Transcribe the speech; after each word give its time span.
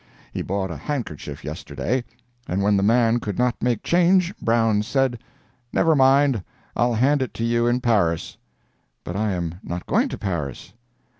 He 0.33 0.41
bought 0.41 0.71
a 0.71 0.77
handkerchief 0.77 1.45
yesterday, 1.45 2.03
and 2.47 2.63
when 2.63 2.75
the 2.75 2.81
man 2.81 3.19
could 3.19 3.37
not 3.37 3.61
make 3.61 3.83
change, 3.83 4.33
Brown 4.41 4.81
said: 4.81 5.19
"Never 5.71 5.95
mind, 5.95 6.43
I'll 6.75 6.95
hand 6.95 7.21
it 7.21 7.35
to 7.35 7.43
you 7.43 7.67
in 7.67 7.81
Paris." 7.81 8.35
"But 9.03 9.15
I 9.15 9.33
am 9.33 9.59
not 9.63 9.85
going 9.85 10.09
to 10.09 10.17
Paris." 10.17 10.73